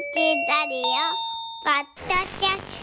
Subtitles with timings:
[0.00, 0.06] ラ
[0.66, 0.82] リオ
[1.62, 2.80] ポッドキャス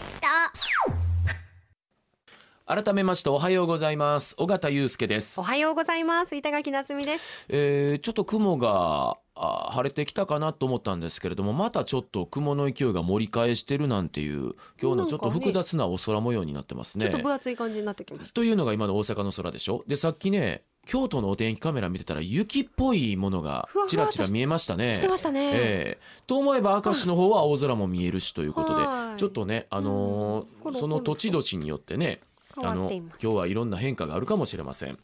[2.76, 2.82] ト。
[2.84, 4.36] 改めましておはようございます。
[4.38, 5.40] 尾形祐介です。
[5.40, 6.36] お、はようございます。
[6.36, 7.46] 板垣夏美です。
[7.48, 17.06] えー、ちょっと雲があ晴れてきたかなと思ったんですけれどもまたちょっと雲の勢いが盛り返してるなんていう今日のちょっと複雑なお空模様になってますね。
[17.06, 18.32] ちょっと分厚い感じになってきました。
[18.32, 19.82] というのが今の大阪の空でしょ？
[19.88, 24.94] でさっきね京都のお天気カメラ見てたら雪っぽいものがちらちら見えましたね。
[24.94, 25.98] してましたね、ええ。
[26.26, 29.20] と思えば明石の方は青空も見えるしということで、はい。
[29.20, 32.20] ちょっとね、あのーその土地土地によってね
[32.56, 34.98] 変あの今日はいろんな変化があるかもしれません。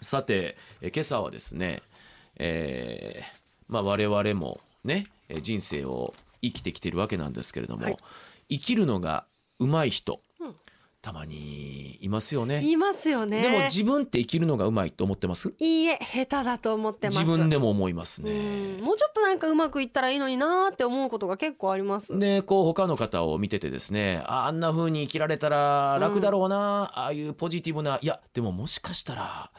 [0.00, 1.82] さてえ今朝はですね、
[2.36, 3.24] えー
[3.68, 7.96] まあ、我々もねえ人生を生きてきてるわけなんですけれども、はい。
[8.48, 9.26] 生きるのが
[9.60, 10.22] 上手い人、うん
[11.02, 12.62] たまにいますよね。
[12.62, 13.42] いますよね。
[13.42, 15.52] でも自分って生きるのが上手いと思ってます？
[15.58, 17.18] いいえ下手だと思ってます。
[17.18, 18.80] 自分でも思いますうねん。
[18.82, 22.16] もうちょっとなんかうまくいったらいいのになーって思うことが結構あります。
[22.16, 29.50] でこう他の方を見ててですねああんな風に生きられたら楽だろうな、ああいうポジティブないやでももしかしたら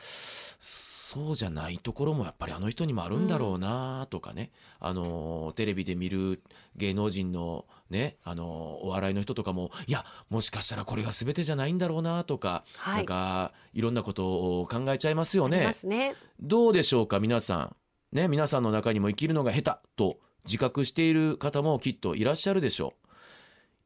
[1.14, 6.42] そうじゃないところもやっぱりあの人にもあるんだろうなとかね、あのテレビで見る
[6.76, 12.96] 芸能人のねあのお笑いの人とかもいやもしかしたらこれが全てじゃないんだろうなとか、はい。
[12.98, 15.76] なんかいろんなことを考えちゃいますよね。
[15.84, 16.16] ね。
[16.40, 17.76] どうでしょうか皆さん。
[18.12, 23.10] ね皆さんの中にも生きるのが下手と自覚している方もきっといらっしゃるでしょう。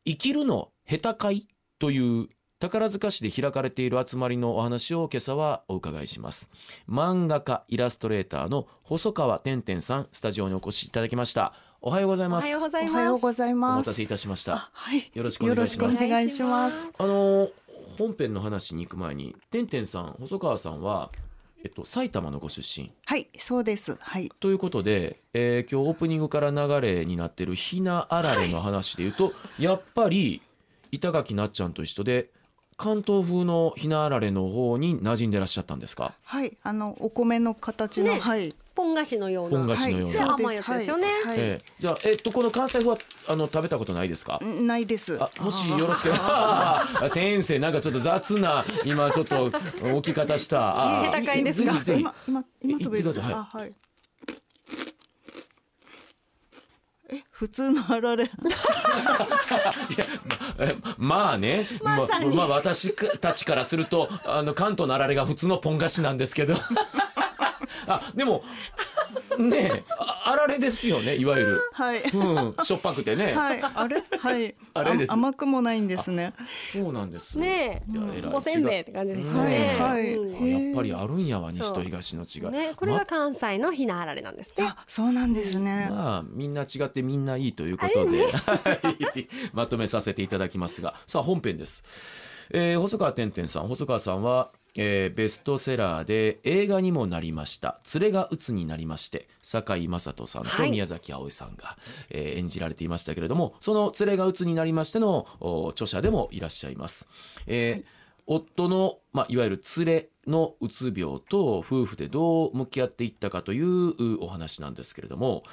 [0.06, 1.48] 生きるの下手会
[1.80, 6.50] という宝塚市で開かれている集まりのお話を今朝はお伺いします
[6.90, 13.78] 漫画家イラストレーターの細川てんてんさんスタジオにお越しいただきましたおはようございおますはようございおはようますございおます。
[13.78, 15.12] 待たせいたしましたあ、はい。
[15.14, 16.92] よろしくお願いしますよろしくお願いします。
[16.98, 17.50] あの
[18.00, 21.12] 本編の話に行く前にてんてんさん細川さんは
[21.64, 24.00] えっと埼玉のご出身はい、そうです。
[24.02, 24.32] はい。
[24.40, 30.42] ということで、えー今日オープニングから流れになってるひなあられの話で言うと、やっぱり
[30.92, 32.32] 板垣なっちゃんと一緒で
[32.78, 36.14] 関東風のひなあられの方に馴染んでらっしゃったんですか？
[36.24, 38.56] はい、あのお米の形の、ねはい。
[38.76, 39.58] ポン菓子のような。
[39.58, 40.20] ポン菓子のような。
[40.20, 41.08] はい、甘いやつですよね。
[41.26, 41.38] はい。
[41.40, 44.40] えーじゃあ、えっとこの関西風はあの食べたことないですか？
[44.46, 45.18] んないです。
[45.20, 46.82] あもしよろしければ。
[47.02, 49.46] あ 先生なんかちょっと雑な今ちょっと
[49.82, 51.00] 置き方した。
[51.00, 52.02] あ下手かいですかぜひぜひ。
[52.02, 53.04] 今今今食べる？
[53.06, 53.34] 言ってください。
[53.34, 53.74] あ、はい。
[57.10, 58.30] え、普通のあられ。
[60.60, 62.36] えまあね、ままさに。
[62.36, 66.56] まあ私たちからするとあの関東のあられが普通のポン菓子なんですけど。
[67.88, 68.44] あでも
[69.40, 69.84] ねえ
[70.28, 72.02] ああられですよねいわゆる、はい。
[72.02, 74.56] うん、しょっぱくてね、はい、あれ、はい。
[74.74, 75.14] あれです。
[75.14, 76.34] 甘くもないんですね。
[76.74, 77.38] そうなんです。
[77.38, 78.32] ねいやえらい。
[78.34, 80.68] えおせんべいって感じですよはいねはい。
[80.68, 85.88] やっぱりあるんやわ西と東の違い、ねこれが関西のひなあられなんですねあ、そうなんですね。
[85.90, 88.80] まあみんな違ってみんないいということで、 は
[89.16, 89.28] い。
[89.54, 90.96] まとめさせていただきますが。
[91.08, 91.86] さあ本編です、
[92.50, 93.68] えー細川てんてんさん。
[93.68, 100.72] 細川さんは、えーベストセラーで映画にもなりました「連れが鬱になりまして」堺雅人さんとはい。
[100.72, 101.78] 宮崎あおいさんが、
[102.10, 107.10] えー演じられていましたけれどもその「連れが鬱になりましての」お著者でもいらっしゃいます。
[107.48, 107.98] えー
[108.30, 115.44] 夫の、まあ、いわゆる連れのうつ病と夫婦でどう向き合っていったかといううお話なんですけれども、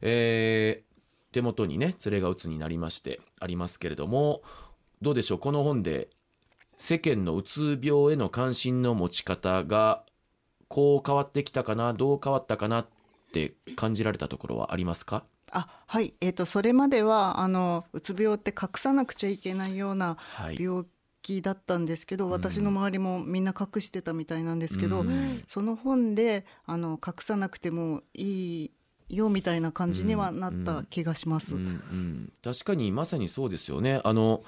[0.00, 0.92] えー
[1.32, 4.42] 手元にね連れがうつになりましてありますけれども
[5.00, 5.38] どうでしょう？
[5.38, 6.08] この本で
[6.84, 10.02] 世間のうつ病への関心の持ち方が
[10.66, 12.86] こう変わってきたかなどう変わったかなっ
[13.32, 15.22] て感じられたところはありますか？
[15.52, 16.12] あ、はい。
[16.20, 20.84] えっ、とそれまではあのうつ病って隠さなくちゃいけないようなはい病
[21.22, 28.70] 気だったんですけど、うん私の周りもみんな隠してたみたいなんですけど、うんその本であの隠さなくてもいい
[29.08, 31.54] よみたいな感じにはなった気がします。
[31.54, 34.00] うんうん、確かにまさにそうですよね。
[34.02, 34.42] あの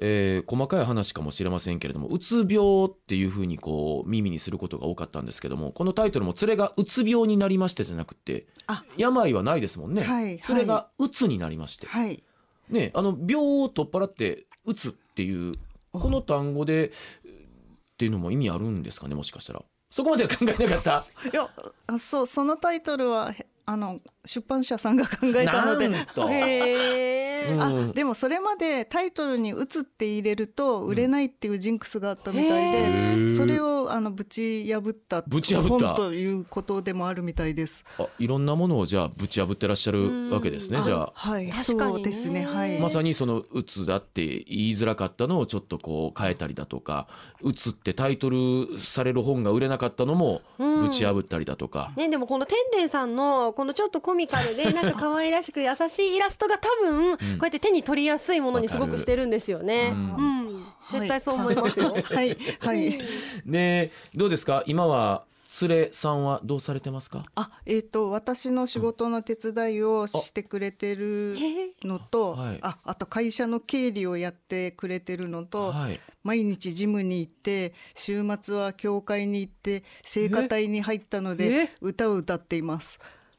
[0.00, 8.84] えー細かい話かもしれませんけれどもうつ病っていうふうにこう耳にすることが多かったんですけどもこのタイトルも「連れがうつ病になりまして」じゃなくてあ。
[8.96, 10.02] 病はないですもんね。
[10.02, 12.22] はいそれがうつになりまして、はい。
[12.68, 15.54] ね、あの病を取っ払ってうつっていう
[15.92, 19.62] この単語でっていうのも意味あるんですかねもしかしたら。
[19.90, 21.06] そこまでは考えなかった。
[21.32, 21.48] いや、
[21.86, 26.28] あそうそのタイトルはへあの出版社さんが考えたので、なんと。
[26.30, 27.62] へうん。
[27.62, 33.30] あでもそれまでタイトルに「打つ」って入れると売れないっていうジンクスがあったみたいで、へー。
[33.30, 35.68] それをあのぶち破ったぶち破った。
[35.68, 37.84] 本ということでもあるみたいです。
[37.98, 41.12] あいろんなものをじゃあぶち破ってらっしゃるわけですねうんじゃあ。
[41.14, 41.94] はい、確かにね。
[41.94, 42.44] そうですね。
[42.44, 42.78] はい。
[42.80, 47.06] まさにその「打つ」だって言いづらかったのをちょっとこう変えたりだとか
[47.40, 50.78] 「打つ」ってタイトルされる本が売れなかったのもうん。
[50.78, 59.92] ぶち破ったりだとか、ね、でもこのてんてんさんのこのちょっとコミカルで なんか可愛らしく優しいイラストが多分こうやって手に取りやすいものにすごくしてるんですよね。
[59.92, 61.92] ううん、絶対そう思いますよ。
[61.92, 62.38] はい。
[62.60, 62.98] はい。
[63.44, 64.62] でどうですか？
[64.66, 65.24] 今は
[65.60, 67.22] 連れさんはどうされてますか？
[67.34, 71.36] あ、えっ、と私の仕事の手伝いをしてくれてる
[71.82, 72.58] のと、はい。
[72.62, 76.00] あ、あと会社の経理をやってくれてるのと、はい。
[76.24, 81.36] 毎日ジムに行って週末は教会に行って聖歌隊に入ったのえ？
[81.36, 82.98] で歌を歌っています。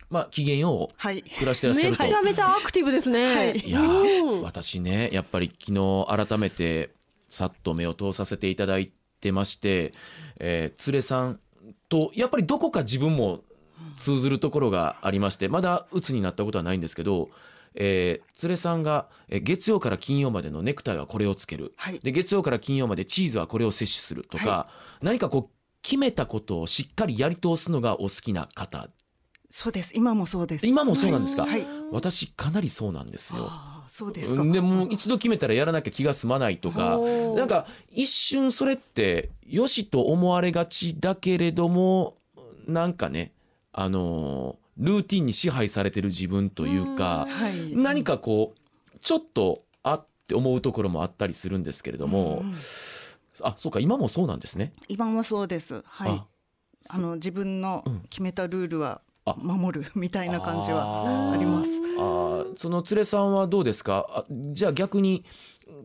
[0.10, 1.22] まあ機嫌ようはい。
[1.22, 2.04] 暮らしてらっしゃると。
[2.04, 3.36] めちゃめちゃアクティブですね。
[3.36, 3.60] はい。
[3.60, 6.92] いやー私ねやっぱり昨日改めて
[7.30, 8.92] さっと目を通させていただい
[9.22, 9.94] てまして、
[10.40, 11.40] えー、連れさん
[11.90, 13.42] とやっぱりどこか自分も
[13.98, 17.30] 通ずるところがありましてまだ鬱になったことはないんですけど、
[17.76, 22.00] えー、連れさんがえー月曜から金曜までのネクタイはこれをつける、はい。
[22.00, 24.68] で月曜から金曜までチーズはこれを摂取するとか、
[25.02, 28.90] 何かこう決めたことをしっかりやり通すのがお好きな方
[29.50, 29.94] そうです。
[29.96, 30.68] 今もそうです。
[30.68, 31.66] 今もそうなんですか、はい。
[31.92, 33.50] 私かなりそうなんですよ。
[33.88, 34.44] そうですか。
[34.44, 37.00] でもう一度決めたらやらなきゃ気が済まないとか
[37.36, 42.16] なんか一瞬それってよしと思われがちだけれども
[42.68, 43.34] なんかね
[43.74, 47.75] あのールーティンに支配されてる自分というかはい。
[47.75, 52.54] 何かこうちょっとあって思うところもあったりするんですけれどもうん
[53.42, 54.74] あそうか今もそうなんですね。
[54.88, 55.84] 今もそうです。
[55.86, 56.25] はいあ。
[56.90, 61.69] あの自分のうん決めたルールはあ守る みたいな感じはあります。
[61.98, 62.57] あー。
[62.57, 64.06] その連れさんはどうですか？
[64.10, 65.24] あじゃあ逆に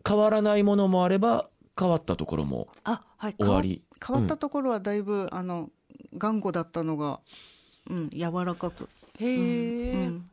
[0.07, 1.49] 変わらないものもあれば
[1.79, 3.35] 変わったところもあ、はい。
[3.37, 3.81] 終わり。
[4.05, 5.69] 変わったところはだいぶ、あの
[6.17, 7.19] 頑固だったのが、
[7.89, 8.89] うん、柔らかく、
[9.19, 9.39] へう
[10.01, 10.05] え。
[10.07, 10.29] ん、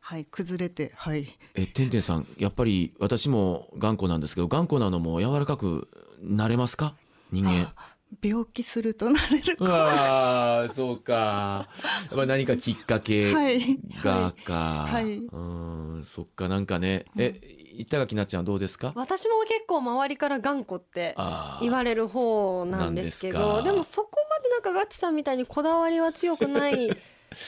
[0.00, 1.26] はい、崩れて、はい。
[1.54, 5.88] えてんてんさんやっぱり私も頑固なんですけど頑固なのも柔らかく
[6.22, 6.94] なれますか？
[7.30, 7.72] 人間。
[7.76, 11.68] あ病気するとなれるうわーそうか。
[12.10, 13.78] やっぱ何かきっかけはい。
[14.02, 15.18] がか、はい。
[15.18, 15.18] う
[16.00, 17.06] んそっかなんかね。
[17.16, 17.40] え
[17.74, 18.92] 板垣なっちゃんはどうですか？
[18.94, 21.14] 私も結構周りから頑固って
[21.62, 26.94] 言われる方なんですけどでもそこまでなんかガッチさんみたいにこだわりは強くない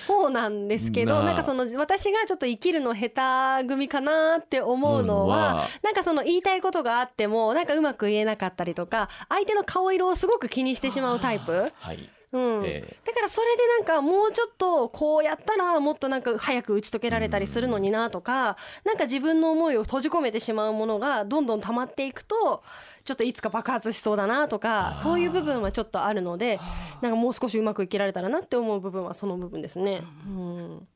[0.07, 11.73] 方なんですけどなんかその私がちょっと生きるの下手組かなって思うのはなんかその言いたいことがあってもなんかうまく言えなかったりとか相手の顔色をすごく気にしてしまうタイプ。
[11.75, 12.09] はい。
[12.35, 12.63] うん。
[12.67, 12.97] え。
[13.05, 22.63] だからそれでなんかもうちょっとこうやったらもっとなんか早く打ち解けられたりするのになとかなんか自分の思いを閉じ込めてしまうものがどんどん溜まっていくと
[23.05, 26.59] ちょっといつか爆発しそうだなとかそういう部分はちょっとあるので
[27.03, 30.03] なんかもう少しうまく生きられたらなって思う部分はその部分ですね。
[30.27, 30.89] うん。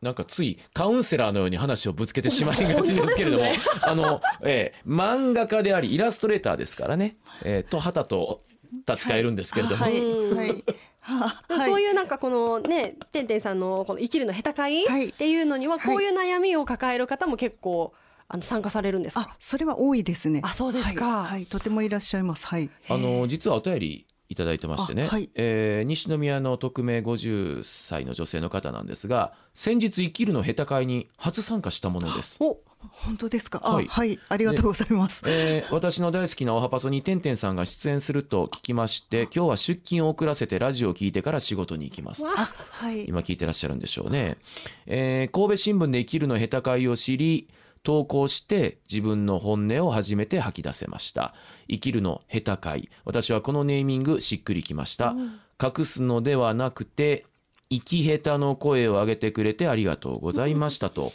[0.00, 8.40] なんかついカウンセラーのように話をぶつけてしまいがちですけれども、本あの、 えー漫画家でありイラストレーターですからね、えーと旗と
[8.86, 10.64] 立ち返るんですけれども、はい、うんはい、
[11.00, 15.10] は でもそういうなんかこのねてんてんさんのこの生きるの下手会はい。
[15.10, 15.94] っていうのにははい。
[15.94, 17.92] こういう悩みを抱える方も結構
[18.32, 19.28] あの参加されるんですか？
[19.30, 20.40] あ、それは多いですね。
[20.42, 22.46] あそうですかはい、はいとてもいらっしゃいます。
[22.46, 22.70] はい。
[22.88, 32.38] あの実はお便りいただいてましてね、あはいえー西宮の匿名50歳の女性の方なんですが先日生きるの下手会に初参加したものです。
[32.40, 33.60] お本当ですか？
[33.62, 35.22] あ、はいはい、ありがとうございます。
[35.26, 42.24] えー私の大好きなおはパソにてんてんさんが出演すると聞きまして今日は出勤を遅らせてラジオを聞いてから仕事に行きます。
[42.24, 43.04] わあ、はい。
[43.06, 44.38] 今聞いてらっしゃるんでしょうね、
[44.86, 47.48] えー神戸新聞で生きるの下手会を知り
[47.82, 51.34] 投稿して自分の本音を初めて吐き出せました。
[51.68, 55.14] 生きるの下手会私はこのネーミングしっくりきました、
[55.62, 57.26] 隠すのではなくて
[57.70, 61.12] 生き下手の声を上げてくれてありがとうございましたと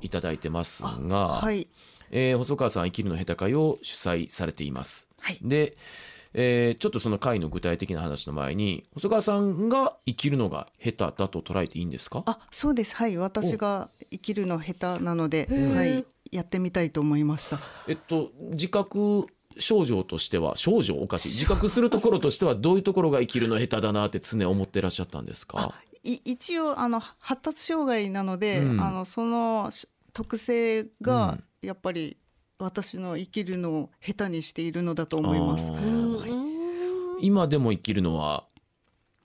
[0.00, 1.68] いただいてますが、はい。
[2.10, 5.10] えー細川さん生きるの下手会を主催されています。
[5.18, 5.38] はい。
[5.40, 5.76] で、
[6.34, 12.22] えーちょっとその会の具体的な話の前に細川さんが生きるのが下手だと捉えていいんですか？
[12.26, 12.96] あ、そうです。
[12.96, 15.74] はい、私が生きるの下手なので、ー。
[15.74, 17.58] はい、やってみたいと思いました。
[17.86, 19.26] えっと自覚
[19.58, 21.28] 症状としては症状おかしい。
[21.28, 25.74] 自覚するところとしてはどういうところが生きるの下手だなって常思ってらっしゃったんですか？
[26.04, 28.80] い一応あの発達障害なので、うん。
[28.80, 31.44] あのそのし特性がうん。
[31.68, 32.16] やっぱり
[32.58, 35.70] 私の生きるのを下手にしているのだと思います。
[35.70, 35.74] あ。
[35.74, 36.08] うー。
[36.08, 36.11] ん
[37.22, 38.44] 今でも生きるのは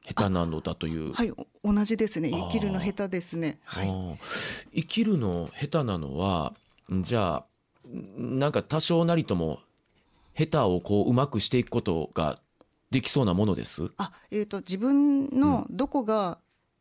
[0.08, 1.32] 下手なのだという、はい
[1.64, 2.30] お同じですね。
[2.30, 3.60] 生きるの下手ですね。
[3.66, 4.82] はい。
[4.82, 6.54] 生きるの下手なのは
[6.90, 9.60] じゃあんなんか多少なりとも
[10.38, 12.40] 下手をこううまくしていくことが
[12.90, 13.92] できそうなものです？
[13.98, 16.38] あえー、と自分のどこが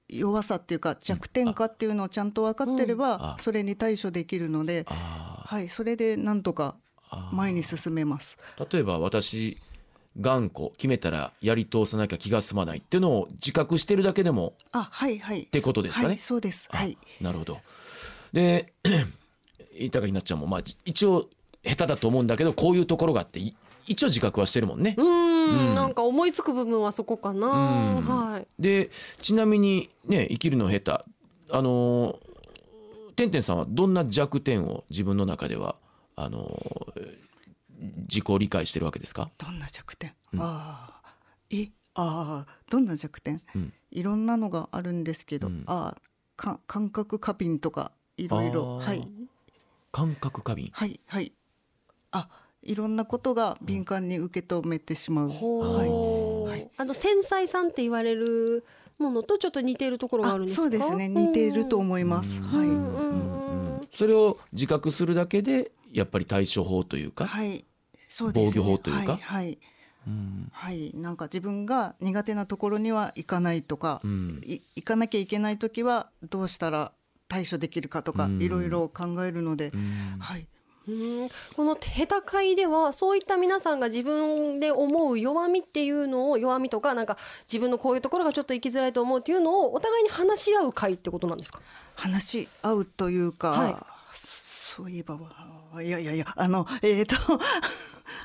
[0.08, 6.76] 弱さっていうか弱点かっていうのをちゃんと分かってればそれに対処できるので、あはい、それでなんとか
[7.32, 8.38] 前に進めます。
[8.70, 9.58] 例えば私
[10.20, 15.42] 頑固決めたらやり通さなきゃ気が済まないっていうのを自覚してるだけでもあはいはい。
[15.42, 16.68] ってことですかねはい、そうです。
[16.72, 16.96] あはい。
[17.20, 17.58] なるほど
[18.32, 18.72] で
[19.78, 21.28] 板垣なっちゃんもまあじ一応
[21.64, 23.54] 下手だと思うんだけどこういうところがあってい
[23.86, 25.02] 一応自覚はしてるもんねう。
[25.02, 30.90] ーんうんなんか思いつく部分はそこかな、うんはいでちなみにね生きるの下手
[31.50, 35.76] あのーてんてんさんはどんな弱点を自分の中では
[36.16, 37.25] あのー
[38.08, 39.30] 自己理解してるわけですか？
[39.38, 40.12] どんな弱点？
[40.32, 40.40] うん。
[40.40, 41.14] ああ
[41.50, 43.42] えああどんな弱点？
[43.54, 43.72] うん。
[43.90, 45.64] いろんなのがあるんですけど、うん。
[45.66, 46.00] ああ
[46.36, 48.78] か感覚過敏とかいろいろ。
[48.78, 49.06] はい。
[49.92, 50.70] 感覚過敏？
[50.72, 51.32] はいはい。
[52.12, 52.28] あ
[52.62, 55.28] いろんなことが敏感に受け止めてしまう。
[55.28, 56.68] ほう、はい。
[56.76, 58.64] あの繊細さんって言われる
[58.98, 60.62] ものとちょっと似ているところがあるんあですか？
[60.62, 61.08] そうですね。
[61.08, 62.42] 似ていると思います。
[62.42, 63.78] うん。
[63.78, 63.88] はい。
[63.96, 67.64] それを自覚するだけでやっぱり対処法というか、はい。
[68.08, 68.62] そうですね。
[68.62, 69.12] 防御法というか？
[69.12, 69.58] はい、はい、
[70.06, 70.48] うん。
[70.52, 70.92] はい。
[70.94, 74.40] なんか自分が苦手なところには行かないとか、うん。
[74.44, 76.92] い行かなきゃいけない時はどうしたら
[77.28, 78.40] 対処できるかとか、うん。
[78.40, 80.16] いろいろ考えるので、うん。
[80.18, 80.46] はい。
[80.88, 81.28] うん。
[81.56, 91.60] この下手会ではそういった皆さんが自分で思う弱みっていうのを弱みとかなんか自分のこういうところがちょっと生きづらいと思うっていうのをお互いに話し合う会ってことなんですか？
[91.96, 93.76] 話し合うというか、はい。
[94.12, 95.18] そういえば
[95.82, 97.16] いやいやいやあの えっ、と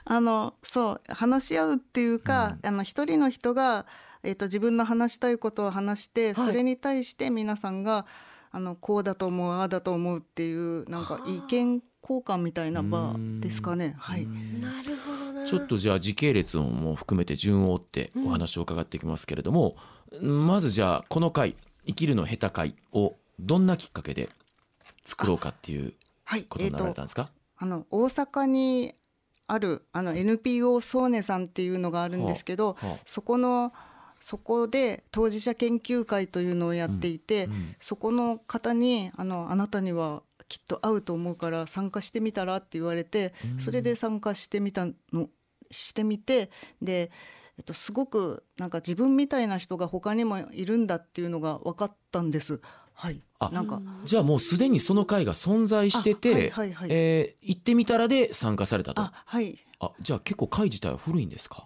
[0.05, 3.86] あのそう話し合うっていうか、あの一人の人が、
[4.24, 6.48] えー、と自分の話したいことを話して、はい。
[6.48, 8.05] それに対して皆さんが
[8.51, 13.96] あのこうだと思うああだと思うっていうなんか意見交換みたいな場ですかね。
[13.98, 15.46] はい、なるほどな。
[15.46, 19.75] ちょっとじゃあ時系列も含めて順を追ってお話を伺っていきますけれども、
[20.22, 21.55] まずじゃあこの回
[21.88, 24.29] 「生きるの下手回」をどんなきっかけで
[25.05, 25.93] 作ろうかっていう
[26.25, 26.43] はい。
[26.43, 27.29] ことになられたんですか、
[27.61, 28.95] あの大阪に
[29.45, 32.75] あるあの NPO ソーネさんっていうのがあるんですけど、
[33.05, 33.71] そこの
[34.19, 45.29] そこで当事者研究会というのをやっていて、うんうんそこの方にあの「あなたにはきっと合うと思うから参加してみたら?」って言われて、それで参加してみたの
[45.69, 46.49] してみて
[46.81, 47.11] で、
[47.57, 52.59] えっと、すごくなんか自分みたいな人が他にもいるんだっていうのが分かったんです。
[53.01, 53.81] はい、あなんか。
[54.05, 56.89] じゃあもうすでにその会が存在してて、あはいはいはい。
[56.91, 59.01] えー行ってみたらで参加されたと。
[59.01, 59.58] あはい。
[59.79, 61.65] あじゃあ結構会自体は古いんですか？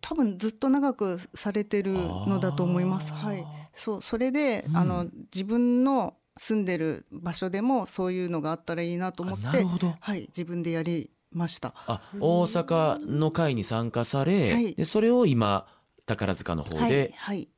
[0.00, 3.12] 多分ずっと長くされてるのだと思います。
[3.12, 4.76] はい、そうそれで、うん。
[4.76, 9.92] あの自分の住んでる場所でもそういうのがあったらいいなと思ってあなるほど。
[9.98, 11.74] はい、自分でやりました。
[11.86, 14.74] あ大阪の会に参加され、はい。
[14.74, 15.66] でそれを今
[16.06, 17.48] 宝塚の方はいではい。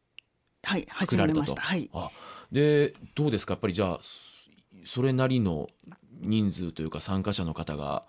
[0.64, 0.86] はい。
[0.98, 1.16] 作始。
[1.16, 1.60] めました。
[1.60, 1.90] はい。
[1.92, 2.10] あ
[2.52, 3.54] でどうですか？
[3.54, 4.42] やっぱりじゃあそ
[4.84, 5.68] それなりの
[6.20, 8.04] 人数というか参加者の方が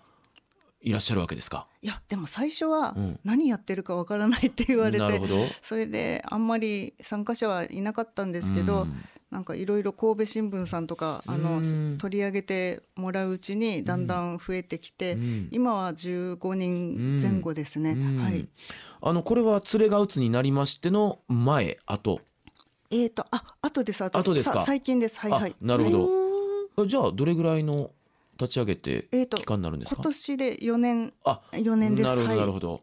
[0.80, 1.66] いらっしゃるわけですか？
[1.82, 3.20] いやでも最初はうん。
[3.24, 5.36] 何やってるかわからないって言われて、なるほど。
[5.62, 8.94] それであんまり参加者はいなかったんですけど、うん。
[9.30, 15.48] なんかいろいろ神戸新聞さんとかあのうん取り上げてもらううちにだんだん増えてきて、うん。
[15.50, 17.92] 今は15人前後ですね。
[17.92, 18.18] うん。
[18.18, 18.46] はい。
[19.00, 22.20] あのこれは連れが鬱になりましての前後
[22.90, 24.60] えーとあ後です後後ですか？
[24.60, 25.18] さ最近です。
[25.20, 25.50] はいはい。
[25.60, 26.08] あなるほど。
[26.76, 26.88] はい。
[26.88, 27.90] じゃあどれぐらいの
[28.38, 32.08] 立ち上げて期間になるんですか、今年で4年あ4年です。
[32.08, 32.82] なるほどはいなるほど、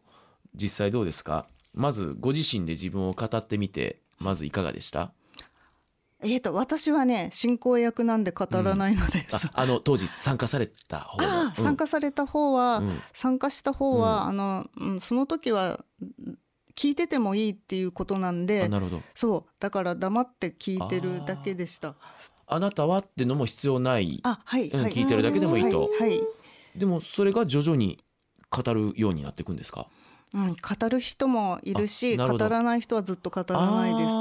[0.56, 1.46] 実際どうですか？
[1.76, 5.12] まずご自身で自分を語ってみてまずいかがでした？
[6.24, 9.36] えーと私はね進行役なんで語らないのです。
[9.36, 13.00] ああの当時参加された方のああ参加された方は、うん。
[13.14, 16.38] 参加した方は、あの、うん、その時はうん
[16.76, 19.02] 聞いててもいいっていうことなんうんであなるほど。
[19.14, 21.96] そうだから黙って聞いてるだけでした。
[22.48, 24.20] あなたはってのも必要ない。
[24.24, 24.82] あはい、はい。
[24.82, 25.90] うん聞いてるだけでもいいと。
[26.00, 26.22] はい、はい。
[26.76, 28.00] でもそれが徐々に
[28.50, 29.88] 語るようになっていくんですか？
[30.34, 34.12] うん、語る人もいるし語らない人はずっと語らないです。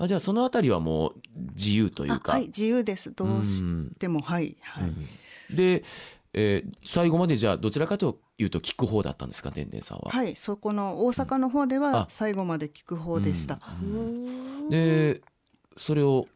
[0.00, 1.14] あじゃあそのあたりはもう
[1.54, 2.32] 自由というか。
[2.32, 3.12] あはい自由です。
[3.12, 3.64] どうし
[3.98, 4.20] ても。
[4.20, 4.86] はいはい、う
[5.52, 5.56] ん。
[5.56, 5.84] で、
[6.34, 10.10] えー最後までじゃあどちらかというと聞く方だったんですかでんでんさんは？
[10.10, 15.22] はいそこの大阪の方であは最後まで聞く方でした、うんで
[15.76, 16.26] それを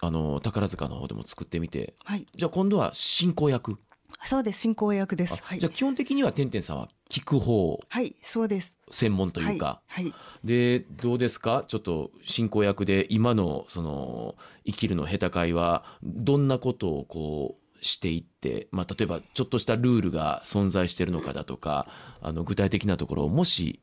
[0.00, 2.26] あの宝塚の方でも作ってみてはい。
[2.34, 3.78] じゃあ今度は進行役？
[4.22, 5.40] そうです進行役です。
[5.42, 5.58] あはい。
[5.58, 8.76] じゃあ基本的にはてんてんさんは聞く方はいそうです。
[8.90, 10.14] 専門というか、はい、はい、
[10.44, 11.64] でどうですか？
[11.66, 14.36] ちょっと進行役で今のその
[14.66, 21.86] 生きるの下手会はどんなことをこうしていって、まあ、例えばちょっとしたルールが存在しているのかだとか
[22.22, 23.80] あの具体的なところをもし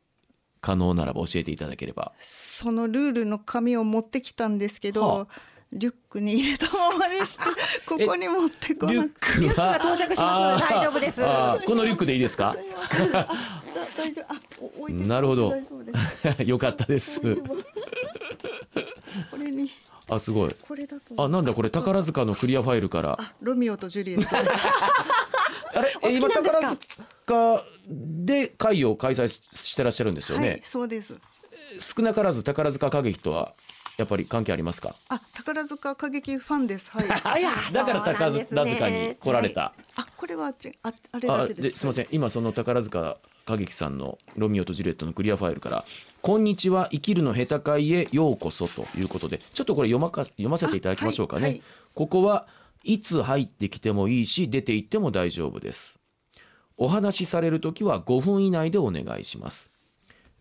[0.60, 2.12] 可能ならば教えていただければ。
[2.20, 5.28] そのルールの紙を持ってきたんですけど、は
[5.74, 7.44] リュックに入れたままにして
[7.88, 11.22] ここに持ってこリュッなくクは到着しますので大丈夫です。
[11.66, 12.56] このリュックでいいですか？
[13.14, 13.26] だ
[13.98, 14.34] 大丈夫。
[14.34, 15.54] あお置いてなるほど。
[16.46, 17.22] よかったです。
[17.22, 17.38] こ
[19.38, 19.72] れに。
[20.10, 20.56] あすごい。
[20.62, 23.18] これだとあなんだこれ宝塚のクリアファイルから。
[23.20, 24.36] あロミオとジュリエット
[25.78, 25.94] あれ？
[26.04, 26.76] え今宝
[27.26, 30.48] 塚で会を開催してらっしゃるんですよね？
[30.50, 31.18] はいそうです。
[31.80, 33.54] 少なからず宝塚歌劇とは
[33.98, 34.96] やっぱり関係ありますか？
[35.10, 36.92] あ宝塚歌劇ファンです。
[36.92, 37.06] はい。
[37.24, 39.74] あやだから宝塚に来られた。
[39.96, 41.70] あこれはちああれあだけです。
[41.72, 42.08] ですみません。
[42.12, 45.86] 今その宝塚歌劇さんのロミオとジュレットのクリアファイルから
[46.22, 51.42] 「こんにちは生きるの下手会へようこそ」ということでちょっとこれ読まか読ませていただきましょうかね。
[51.42, 51.64] あはいはい
[51.94, 52.48] ここは
[52.84, 56.00] いつ入ってきてもいいし出て行っても大丈夫です。
[56.78, 59.74] お話しされるときは5分以内でお願いします。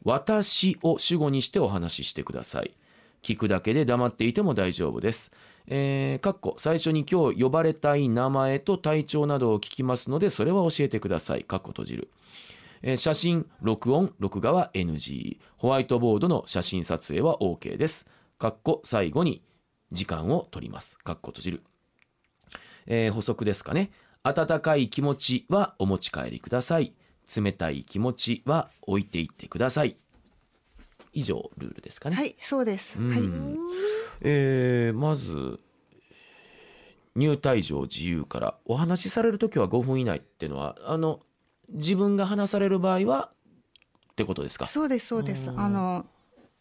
[0.05, 2.73] 私を主語にしてお話ししてください。
[3.23, 5.33] 聞くだけで黙っていても大丈夫です。
[5.67, 11.45] えー、かっこ最初に今日呼ばれたい名前と体調などを聞きますのでそれは教えてください。
[11.45, 12.09] かっこ閉じる。
[12.83, 15.39] えー写真、録音、録画は NG。
[15.59, 18.11] ホワイトボードの写真撮影は OK です。
[18.39, 19.43] かっこ最後に
[19.93, 20.99] 時間を取ります。
[20.99, 21.63] かっこ閉じる。
[22.87, 23.91] えー補足ですかね。
[24.23, 26.95] 温かい気持ちはお持ち帰りください。
[27.35, 29.97] 冷たい気持ちは置いていってください。
[31.13, 32.17] 以上ルールですかね。
[32.17, 33.21] はいそうです、うんはい
[34.23, 35.61] えーまず
[37.17, 41.21] 入退場自由からお話しされる時は5分以内っていうのはあの
[41.73, 43.31] 自分が話される場合は
[44.13, 44.67] ってことですか？
[44.67, 45.51] そうですそうです。
[45.51, 45.61] うん。
[45.61, 46.07] あの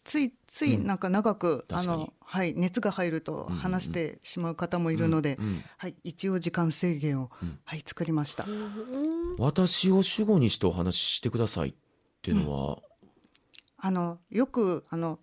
[0.02, 2.02] ついついなんか長く、あ確かに。
[2.02, 7.58] のはい熱が入ると話してしまう方もいるので、うんうんはい一応時間制限を、うん。
[7.64, 8.46] はい作りました、
[9.38, 11.74] 私を主語にしてお話ししてくださいっ
[12.22, 12.78] ていうのは、
[13.76, 15.18] あのよくあの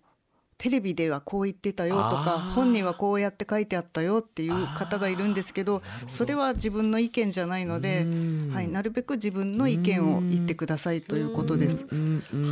[0.58, 8.50] テレビではこう言ってたよとか本にはこうやって書いてあったよっていう方がいるんですけどそれは自分の意見じゃないので、うん。
[8.52, 11.86] はい、なるべく自分の意見を言ってくださいということです。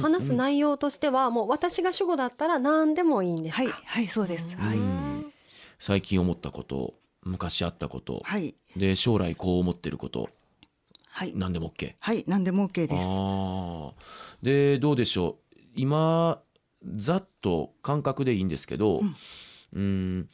[0.01, 3.65] 話す内容としてはもう私が主語だったら何でもいいんですか？
[3.65, 4.57] はい、はい、そうです。
[4.57, 5.33] はい、うん
[5.79, 6.95] 最近思ったこと
[7.25, 10.31] 昔あったこと、はい、で将来こう思ってること。
[11.09, 12.95] はい、何でも OK はい、何でも OK です。
[12.95, 13.93] あー。
[14.43, 15.57] でどうでしょう。
[15.75, 16.41] 今
[16.97, 19.03] ざっと感覚でいいんですけど
[19.73, 20.29] うん。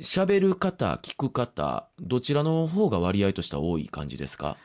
[0.00, 4.56] 喋る方聞く方どちらの方が割合としては多い感じですか？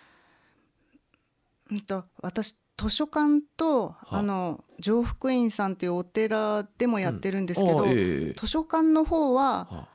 [1.70, 9.88] うんと私図書館とあの上福院さんっていうお寺でもやってるんですけど、あーええ図書館の方はは。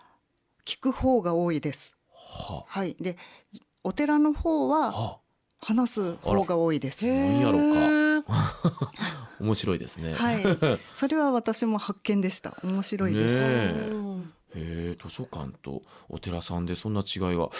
[0.65, 1.97] 聞く方が多いです。
[2.13, 2.65] は。
[2.67, 3.17] はい、で
[3.83, 5.19] お寺の方はは。
[5.61, 7.07] 話す方が多いです。
[7.07, 8.33] 何やろうか
[9.41, 10.15] 面白いですね。
[10.15, 10.43] はい、
[10.95, 12.57] それは私も発見でした。
[12.63, 13.35] 面白いです。
[13.37, 17.51] へえ図書館とお寺さんでそんな違いが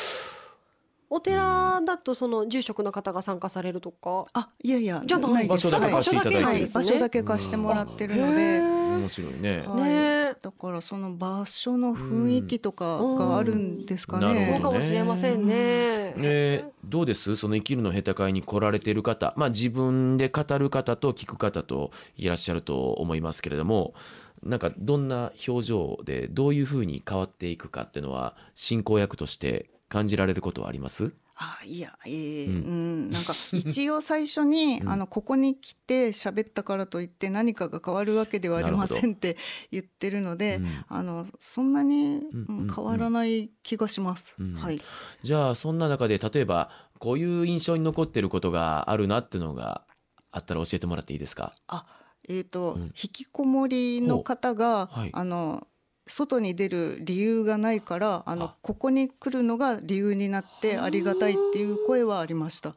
[1.09, 4.27] お寺だとその住職の方が参加されるとか？
[4.33, 6.75] あ、いやいや、じゃないです場所だけ貸していただいてはい、ですね。
[6.75, 8.59] 場所だけ貸してもらってるのへで。
[8.61, 8.99] ー。
[8.99, 9.65] 面白いね。
[9.67, 9.91] はいね。
[10.31, 14.53] えだからその場所の雰囲気とかがあるんですかね。
[14.53, 15.55] そうかもしれませんね。
[15.55, 17.37] えーどうです？
[17.37, 23.95] その生きるの下手会に来られている方、まあ、自分で語る方と聞く方といらっしゃると思いますけれども。
[24.43, 31.13] なんかどんな表情でどういうふうに変わっていくかっていうのは進行役として感じられることはあります？
[31.39, 34.89] あいや、えーううんん、なんか一応最初に、うん。
[34.89, 39.37] あのここに来て喋ったからといって何かが変わるわけではありませんって
[39.71, 40.85] 言ってるので、うん。
[40.89, 44.35] あのそんなに、うんうん変わらない気がします。
[44.39, 44.55] うん。
[44.55, 44.81] はい。
[45.23, 49.85] じゃあそんな中で例えばこういう印象に残ってることがあるなっていうのが
[50.31, 51.53] あったら教えてもらっていいですか？
[51.69, 51.85] あ、
[52.29, 52.83] えっ、と、うん。
[52.85, 55.11] 引きこもりの方が、はい。
[55.13, 55.67] あの
[56.07, 58.55] 外に出る理由がないからあのあ。
[58.63, 62.75] ここに来るのが理由になってありがたいっていう声はありました。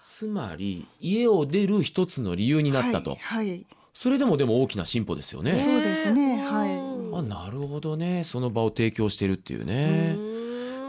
[0.00, 3.66] つまり家を出る一つの理由になったと、はい、はい。
[3.94, 5.52] それでもでも大きな進歩ですよね。
[5.52, 6.70] そうですねはい。
[7.18, 8.24] あなるほどね。
[8.24, 10.14] その場を提供してるっていうね。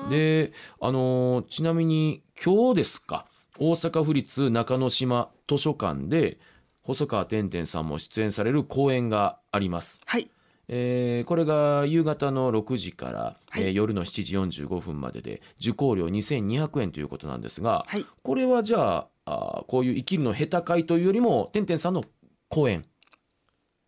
[0.04, 0.10] うん。
[0.10, 3.26] であのーちなみに今日ですか。
[3.60, 6.38] 大阪府立中之島図書館で
[6.84, 10.02] 細川てんてんさんも出演される講演があります。
[10.06, 10.30] はい
[10.70, 13.64] えーこれが夕方の6時から、はい。
[13.64, 18.06] えー夜の7時45分までで受講料2200円ということなんですが、はい。
[18.24, 22.04] これはじゃああーこういう生きるの下手会というよりもてんてんさんの
[22.50, 22.86] 講演。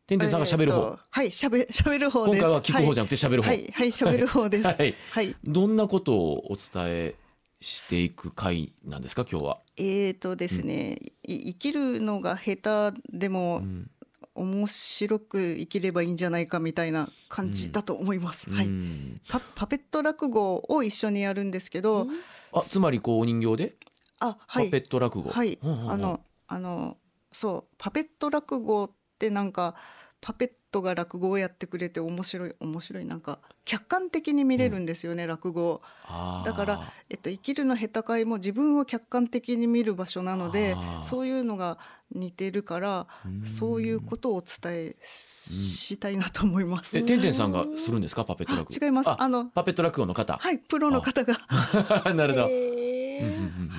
[0.08, 2.38] てんてんさんが喋る方、えーとはいしゃべしゃべる方です。
[2.40, 4.64] 今回は聞く方じゃなくて喋る方、はいはいしゃべる方です。
[4.68, 4.96] はい。
[5.12, 5.36] はい。
[5.44, 7.16] どんなことをお伝え
[7.62, 9.60] していく会なんですか今日は？
[9.78, 13.92] えーとですね、い生きるのが下手でもうん
[14.40, 18.50] 面白く生きればいいんじゃないかみたいな感じだと思います。
[18.50, 18.68] はい。
[18.68, 22.08] うんパパペット落語を一緒にやるんですけど、
[22.54, 23.76] あつまりこうお人形で？
[24.20, 25.30] あはいパペット落語。
[25.30, 26.98] はい、うんうんうんあのあの
[27.32, 29.76] そうパペット落語ってなんか
[30.22, 33.06] パペットが落語をやってくれて面白い面白い。
[33.06, 35.82] なんか客観的に見れるんですよね、落語を。
[36.06, 36.46] あー。
[36.46, 41.78] だから、えっと、生きるの下手会も自分を客観的に見る場所なのでそういうのが
[42.12, 43.46] 似てるからうん。
[43.46, 46.98] そういうことをお伝えしたいなと思います。
[46.98, 48.26] えてんてんさんがするんですか？
[48.26, 48.86] パペットあ落語。
[48.86, 49.10] 違います。
[49.10, 50.38] ああのパペット落語の方。
[50.38, 51.38] はいプロの方が。
[52.14, 52.44] なるほど。
[52.46, 52.50] は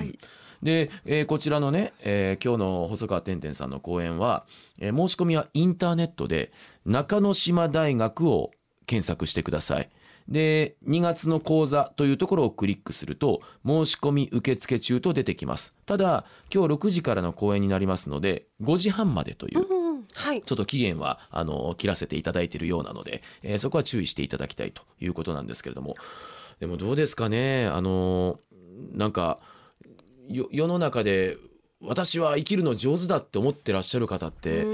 [0.05, 0.19] い
[0.63, 4.45] で、えーこちらのね、えー今日の細川てんてんさんの講演は、
[4.81, 6.53] えー申し込みはインターネットで
[6.85, 8.51] 中之島大学を
[8.87, 9.91] 検索してください。
[10.29, 15.75] で2月の講座というところをクリックすると申し込み受付中と出てきます。
[15.87, 20.43] ただ今日6時からの講演になりますので5時半までといううんうんはい。
[20.43, 25.97] ちょっと期限はあの切らせていただいているようなので、えーそこは注意していただきたいということなんですけれども。
[26.61, 27.67] でもどうですかね。
[27.67, 28.39] あの
[28.93, 29.41] なんかよ
[30.31, 31.37] 世の中で
[31.83, 34.67] 私は生きるの上手だって思ってらっしゃる方って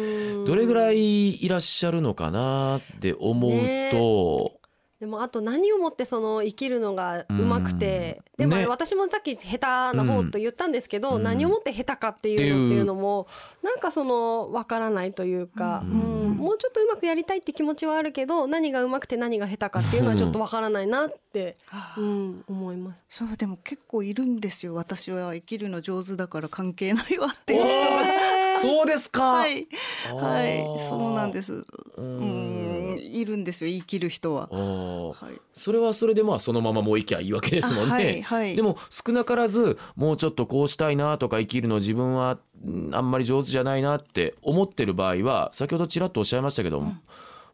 [0.45, 3.53] どれぐらいいらっしゃるのかなって思う
[3.91, 4.53] と、
[5.01, 8.49] でもあと何をもってその生きるのがうまくて、うん。
[8.49, 11.23] ねでも私もさっき下手な方と言ったんですけど、うん。
[11.23, 13.27] 何をもって下手かっていうのっていうのも
[13.63, 16.33] なんかそのわからないというか、ううん。
[16.33, 21.59] んもうちょっとうまくやりたいって気持ちはあるけど何がうまくて何が下手かっていうのはちょっとわからないなって、
[21.99, 23.19] うん、思います。
[23.19, 24.75] そうでも結構いるんですよ。
[24.75, 28.37] 私は生きるの上手だから関係ないわっていう人が。
[28.59, 29.67] そうですか、はい、
[30.13, 30.89] はい。
[30.89, 31.53] そうなんです。
[31.53, 31.65] う
[31.99, 32.36] うんん、
[33.07, 37.91] いるんですよ、生きる人ははい、それはそれでまあそのままもういきゃいいわけですもんね。
[37.91, 38.57] はい、はい。
[38.57, 46.95] でも少なからずもうちょっとこうしたいなとか生きるの自分はうんあんまり上手じゃないなって思ってる場合は先ほどちらっとおっしゃいましたけども、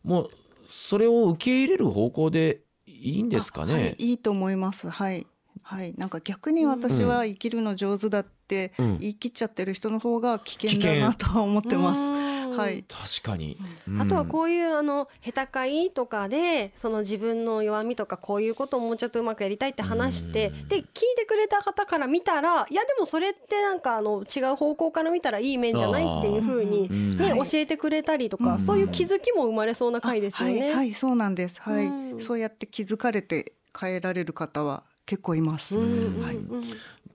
[0.05, 0.31] もう
[0.69, 4.89] それを受け入れる方向でいいんですかあはいね。、いいと思います。
[4.89, 5.27] はい。
[5.65, 12.32] はい、なんか逆に私は生きるの上手だってうん言い切っちゃってる人の方が危険だなとは思ってます。
[12.53, 12.85] うんはい。
[12.89, 13.59] 確かに、
[14.01, 20.69] あとはうこういうあの下手会とかでその自分の弱みとかこういうことをもうちょっとうまくやりたいって話してうん。
[20.69, 20.85] で聞い
[21.17, 27.17] てくれた方から見たらいやでもそれってなんかあの違う方向から見たらいい面じゃないっていうふうにん。
[27.19, 28.61] ねはい教えてくれたりとかうん。
[28.61, 30.73] そういう気づきも生まれそうな回ですよはい、ね。
[30.73, 31.61] はい、そうなんです。
[31.63, 32.21] はい、うん。
[32.21, 35.77] そうやって気づかれて変えられる方は結構います。
[35.77, 35.83] うん。
[35.83, 36.23] うんうん。
[36.23, 36.39] はい。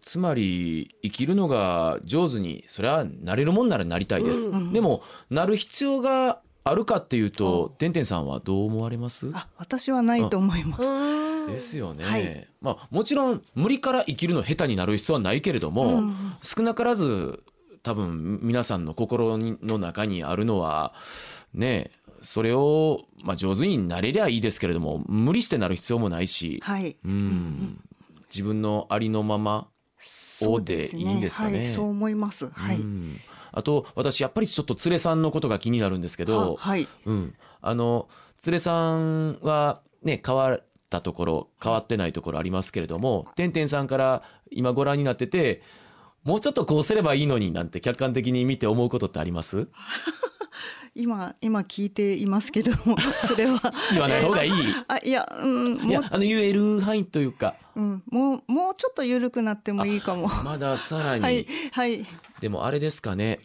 [0.02, 7.94] つまり生きるのが上手にそれはなれるもんならなりたいです、うんでもなる必要があるかっていうとてん。
[7.94, 9.32] てんさんはどう思われます？
[9.34, 10.84] あ、私はないと思います。
[10.84, 11.54] うん。
[11.54, 12.48] ですよね、はい。
[12.60, 16.16] まあもちろん無理から生きるの下手になる必要はないけれども、うん。
[16.42, 17.42] 少なからず
[17.84, 20.94] 多分皆さんの心にの中にあるのは
[21.54, 21.90] ね
[22.22, 26.98] それを、まあ、上手になれりゃいいですけれども無理してなる必要もないし、はい。
[27.06, 27.80] うん。
[28.30, 32.50] 自分のありのまま、そうでいいんですかねはい、そう思います。
[32.50, 32.78] はい。
[32.78, 33.18] うん
[33.54, 36.88] あと私やっぱりちょっと連れさんのことが気になるんですけど、ははい。
[37.06, 38.08] うん、あの
[38.46, 45.64] 連れさんはね変わったところ変わってないところありますけれどもてんてんさんから今ご覧になってて
[46.24, 49.68] もうちょっとこうすればいいのになんて客観的に見て思うことってあります？
[50.96, 53.60] 今今聞いていますけども それは。
[53.92, 54.52] 言わない方がいい。
[54.88, 55.88] あいやうんもう。
[55.88, 57.56] いやあの言える範囲というか。
[57.76, 60.28] うんもうもうちょっと緩くなってもいいかも。
[60.44, 62.06] まださらに、はいはい。
[62.40, 63.40] でもあれですかね。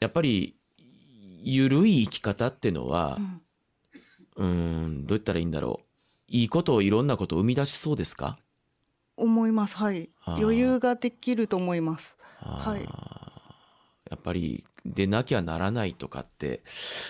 [0.00, 0.54] やっぱり
[1.42, 3.18] ゆるい生き方ってのは
[4.36, 5.86] うーんどう言ったらいいんだろう。
[6.28, 8.38] いいことをいろんなことを生み出しそうですか？
[9.16, 9.76] 思います。
[9.76, 10.10] はい。
[10.26, 12.16] 余裕ができると思います。
[12.40, 12.82] はい。
[14.10, 16.62] やっぱりでなきゃならないとかって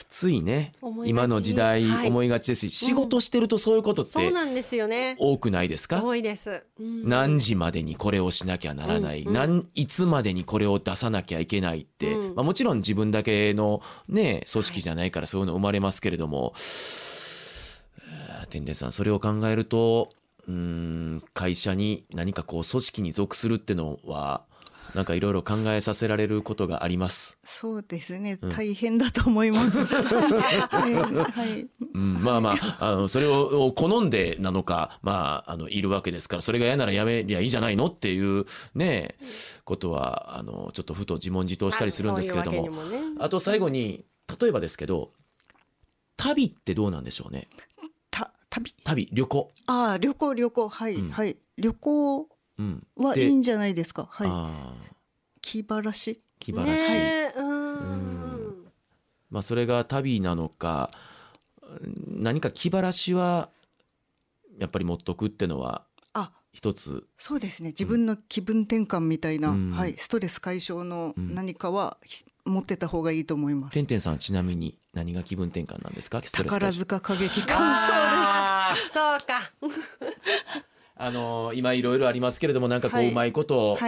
[0.08, 0.72] ついね
[1.04, 2.08] 今の時代はい。
[2.08, 5.16] 思いがちですし、仕事してるとそういうことってそうなんですよね。
[5.18, 6.02] 多くないですか？
[6.02, 6.64] 多いです。
[6.78, 7.08] うん。
[7.08, 12.34] 何時までにこれをしなきゃならない、何いつまでにこれを出さなきゃいけないって、うん。
[12.34, 16.54] まあ、もちろん自分だけのね組織じゃないからそういうの生まれますけれども、
[18.28, 20.10] あー天然さんそれを考えると
[20.48, 24.44] うーん会社に何かこう組織に属するってのは
[24.94, 27.38] なんかいろいろ考えさせられることがあります。
[27.44, 28.50] そうですね、うん。
[28.50, 29.84] 大変だと思います。
[29.84, 39.16] はい、はい、うん、まあまああのそれを好んでなのかまああのいるわけですからそれが嫌ならやめりゃいいじゃないのっていうね
[39.64, 42.58] ことはあのちょっとふと自問自答したりするんですけれども。
[42.58, 43.16] そういうわけにもね。
[43.20, 44.04] あと最後に
[44.40, 45.10] 例えばですけど
[46.16, 47.48] 旅ってどうなんでしょうね？
[48.10, 51.10] た、旅、旅旅行、ああ、旅行、旅行、はい、うん。
[51.10, 52.26] はい、旅行うん、
[52.96, 54.08] はいでいんじゃないですか？
[54.10, 54.28] はい、
[55.40, 56.20] 気晴らし？
[56.38, 56.80] 気晴らし。
[56.80, 57.38] い、ねえ。
[57.38, 58.64] ううんん
[59.30, 60.90] まあ、それが旅なのか
[62.08, 63.50] 何か気晴らしは
[64.58, 67.04] やっぱり持っとくってのはあ、一つ。
[67.16, 67.68] そうですね。
[67.68, 69.70] 自分の気分転換みたいな、うん。
[69.70, 71.34] はい、ストレス解消のうん。
[71.34, 73.74] 何かは、ひ持ってた方がいいと思います。
[73.74, 73.86] てん。
[73.86, 76.20] てんさんちなみに何が気分転換なんですか？
[76.24, 76.84] ストレス宝解消。
[76.84, 78.78] 塚歌劇鑑賞あー。
[78.92, 79.52] そうか
[81.02, 83.08] あのー今いろいろありますけれどもなんかこう、はい。
[83.10, 83.78] うまいこと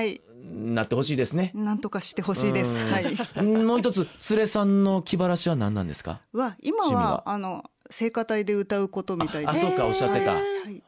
[0.43, 1.53] なってほしいですね。
[1.55, 2.85] なんとかしてほしいです。
[2.85, 2.93] うん。
[2.93, 3.05] はい。
[3.37, 6.21] う んもう一つ連れさんの気晴らしは何なんですか？
[6.33, 9.67] は、今はは、あの、聖歌隊で歌うことみたいです。
[9.67, 10.83] あそうかおっしゃってた、えーはい、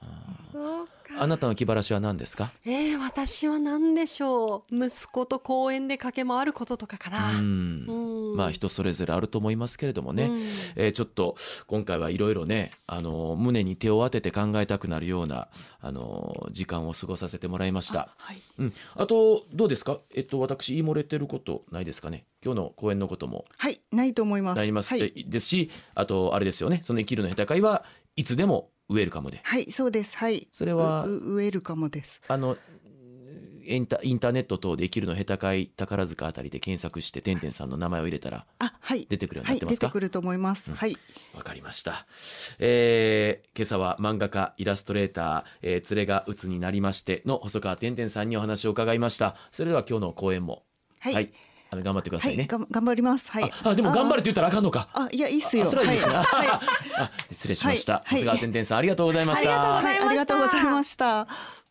[0.52, 2.52] そうかあなたの気晴らしは何ですか？
[2.64, 4.86] えー、私は何でしょう。
[4.86, 7.38] 息子と公園で駆け回ることとかかな。
[7.38, 7.84] うん。
[7.88, 8.36] うん。
[8.36, 10.38] まあ人それぞれあると思いますけれどもね、うん。
[10.76, 15.48] えーちょっと今回はいろいろね、あのー胸に手を当てて考えたくなるような、
[15.80, 18.08] あのー時間を過ごさせてもらいました。
[18.16, 18.42] はい。
[18.58, 22.24] うん、あとどうですか、えっと、私言い漏れてることないですかね？
[22.44, 23.44] 今日の講演のことも。
[23.56, 24.58] はい、ないと思います。
[24.58, 26.80] なります、はい、ですしあとあれですよね。
[26.82, 27.84] その生きるの下手会は
[28.16, 30.18] いつでもウェルカムではい、そうです。
[30.18, 30.46] はい。
[30.50, 32.20] それはウェルカムです。
[32.28, 32.56] あの
[33.66, 39.06] インタインターネット等で生きるの下手会宝塚あたりで検索しててんてんさんの名前を入れたらあ、はい。
[39.08, 40.70] 出てくるようにはい、なってますか、出てくると思います。
[40.70, 40.96] うんはい。
[41.34, 42.06] わかりました、
[42.58, 50.64] えー今朝は漫画家イラストレーター、えー、連れが鬱になりましての細川てんてんさんにお話を伺いましたそれでは今日の講演も
[50.98, 51.32] はい
[51.74, 53.30] あの頑張ってくださはいい、ね、がん頑張ります。
[53.30, 53.52] はい。
[53.64, 54.88] ああでも頑張れって言ったらあかんのか。
[54.94, 55.64] あ、いや、いいっすよ。
[55.64, 56.24] あそれはいいですね、はい。
[56.24, 56.48] はい。
[56.98, 58.04] あ失礼しました、はい。
[58.04, 61.04] 長谷川てんてんさんありがとうございました、ありがとうございました。
[61.04, 61.63] はい、ありがとうございました。